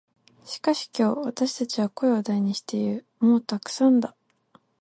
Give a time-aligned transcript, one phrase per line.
[0.45, 3.05] しかし今日、私たちは声を大にして言う。
[3.23, 4.15] 「もうたくさんだ」。